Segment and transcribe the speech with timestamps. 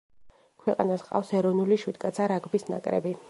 [0.63, 3.17] ქვეყანას ჰყავს ეროვნული შვიდკაცა რაგბის ნაკრები.